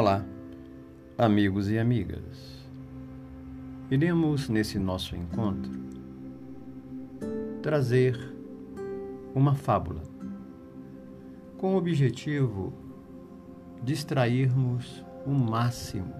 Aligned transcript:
Olá, 0.00 0.24
amigos 1.18 1.68
e 1.68 1.76
amigas. 1.76 2.64
Iremos, 3.90 4.48
nesse 4.48 4.78
nosso 4.78 5.16
encontro, 5.16 5.72
trazer 7.60 8.16
uma 9.34 9.56
fábula 9.56 10.00
com 11.56 11.74
o 11.74 11.76
objetivo 11.76 12.72
de 13.82 13.92
extrairmos 13.92 15.04
o 15.26 15.32
máximo 15.32 16.14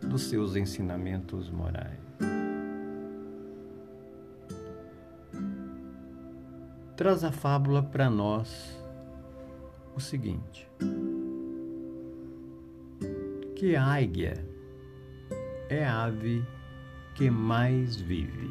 dos 0.00 0.22
seus 0.22 0.56
ensinamentos 0.56 1.48
morais. 1.48 2.00
Traz 6.96 7.22
a 7.22 7.30
fábula 7.30 7.84
para 7.84 8.10
nós 8.10 8.76
o 9.94 10.00
seguinte: 10.00 10.68
que 13.56 13.74
a 13.74 13.82
águia 13.82 14.46
é 15.70 15.82
a 15.82 16.04
ave 16.04 16.44
que 17.14 17.30
mais 17.30 17.96
vive. 17.96 18.50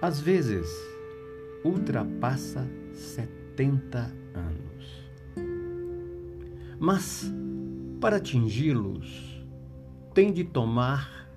Às 0.00 0.20
vezes, 0.20 0.70
ultrapassa 1.64 2.64
70 2.92 3.98
anos. 4.32 5.10
Mas, 6.78 7.32
para 8.00 8.18
atingi-los, 8.18 9.44
tem 10.14 10.32
de 10.32 10.44
tomar, 10.44 11.28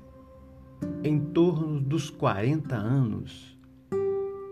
em 1.04 1.20
torno 1.20 1.82
dos 1.82 2.12
40 2.12 2.76
anos, 2.76 3.58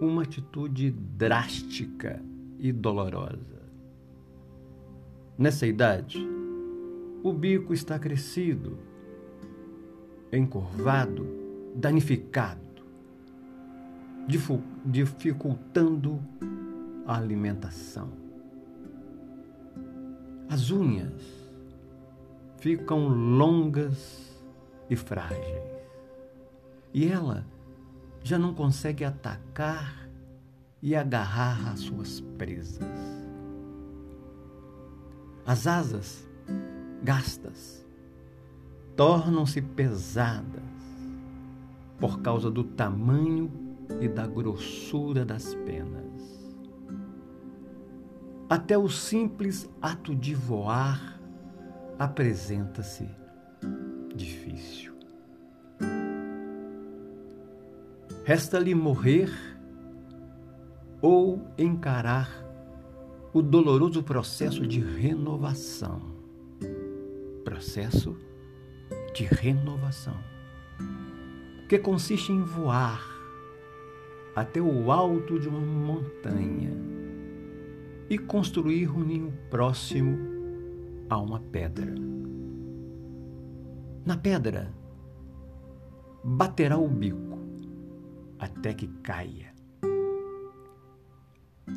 uma 0.01 0.23
atitude 0.23 0.89
drástica 0.89 2.19
e 2.57 2.71
dolorosa. 2.71 3.61
Nessa 5.37 5.67
idade, 5.67 6.33
o 7.23 7.31
bico 7.31 7.73
está 7.73 7.97
crescido, 7.97 8.77
encurvado, 10.31 11.25
danificado, 11.73 12.59
dificultando 14.85 16.19
a 17.07 17.17
alimentação. 17.17 18.09
As 20.49 20.69
unhas 20.69 21.23
ficam 22.57 23.07
longas 23.07 24.37
e 24.89 24.95
frágeis. 24.97 25.63
E 26.93 27.07
ela 27.07 27.45
já 28.21 28.37
não 28.37 28.53
consegue 28.53 29.05
atacar 29.05 30.09
e 30.81 30.93
agarrar 30.93 31.71
as 31.71 31.79
suas 31.79 32.19
presas. 32.37 32.83
As 35.45 35.67
asas 35.67 36.27
gastas, 37.03 37.85
tornam-se 38.95 39.61
pesadas 39.61 40.63
por 41.99 42.21
causa 42.21 42.49
do 42.49 42.63
tamanho 42.63 43.51
e 43.99 44.07
da 44.07 44.25
grossura 44.25 45.25
das 45.25 45.53
penas. 45.53 46.03
Até 48.49 48.77
o 48.77 48.87
simples 48.87 49.69
ato 49.81 50.15
de 50.15 50.33
voar 50.33 51.19
apresenta-se 51.99 53.07
difícil. 54.15 54.93
Resta-lhe 58.25 58.73
morrer 58.73 59.29
ou 61.01 61.41
encarar 61.57 62.29
o 63.33 63.41
doloroso 63.41 64.01
processo 64.03 64.65
de 64.65 64.79
renovação 64.79 66.22
processo 67.53 68.17
de 69.13 69.25
renovação, 69.25 70.17
que 71.69 71.77
consiste 71.77 72.31
em 72.31 72.41
voar 72.41 72.99
até 74.35 74.59
o 74.59 74.91
alto 74.91 75.39
de 75.39 75.47
uma 75.47 75.59
montanha 75.59 76.71
e 78.09 78.17
construir 78.17 78.89
um 78.89 79.03
ninho 79.03 79.31
próximo 79.51 80.17
a 81.07 81.19
uma 81.19 81.39
pedra. 81.39 81.93
Na 84.03 84.17
pedra, 84.17 84.73
baterá 86.23 86.79
o 86.79 86.87
bico 86.87 87.37
até 88.39 88.73
que 88.73 88.87
caia. 89.03 89.53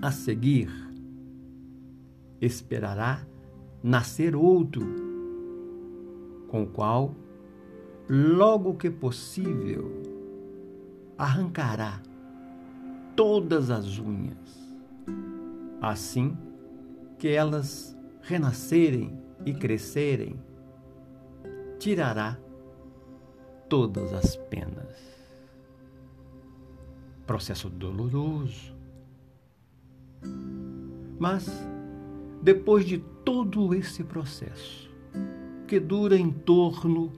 A 0.00 0.10
seguir, 0.10 0.70
esperará 2.40 3.26
nascer 3.82 4.34
outro 4.34 5.05
com 6.48 6.62
o 6.62 6.66
qual, 6.66 7.14
logo 8.08 8.74
que 8.74 8.90
possível, 8.90 10.02
arrancará 11.18 12.00
todas 13.14 13.70
as 13.70 13.98
unhas, 13.98 14.76
assim 15.80 16.36
que 17.18 17.28
elas 17.28 17.96
renascerem 18.20 19.18
e 19.44 19.54
crescerem, 19.54 20.38
tirará 21.78 22.38
todas 23.68 24.12
as 24.12 24.36
penas. 24.36 25.16
Processo 27.26 27.68
doloroso. 27.68 28.74
Mas, 31.18 31.48
depois 32.42 32.84
de 32.84 32.98
todo 33.24 33.74
esse 33.74 34.04
processo, 34.04 34.85
que 35.66 35.80
dura 35.80 36.16
em 36.16 36.30
torno 36.30 37.12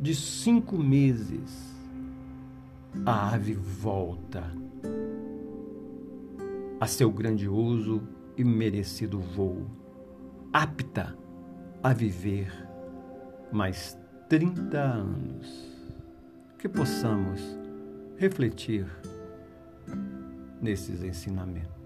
de 0.00 0.14
cinco 0.14 0.76
meses, 0.76 1.72
a 3.06 3.34
ave 3.34 3.54
volta 3.54 4.44
a 6.80 6.86
seu 6.86 7.10
grandioso 7.10 8.02
e 8.36 8.42
merecido 8.44 9.20
voo, 9.20 9.66
apta 10.52 11.16
a 11.82 11.92
viver 11.92 12.52
mais 13.52 13.96
30 14.28 14.78
anos. 14.78 15.72
Que 16.58 16.68
possamos 16.68 17.40
refletir 18.16 18.86
nesses 20.60 21.02
ensinamentos. 21.02 21.83